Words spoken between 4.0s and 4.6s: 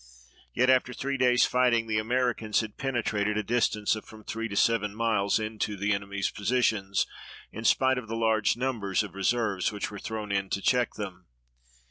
from three to